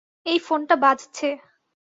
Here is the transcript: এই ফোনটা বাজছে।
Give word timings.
এই 0.25 0.39
ফোনটা 0.39 0.75
বাজছে। 0.75 1.27